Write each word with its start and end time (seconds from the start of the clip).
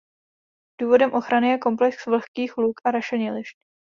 Důvodem 0.81 1.13
ochrany 1.13 1.49
je 1.49 1.57
komplex 1.57 2.05
vlhkých 2.05 2.57
luk 2.57 2.81
a 2.85 2.91
rašelinišť. 2.91 3.57